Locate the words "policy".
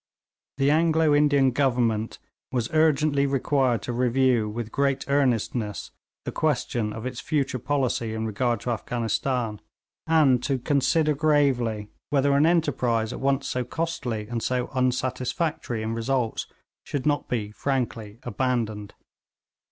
7.59-8.15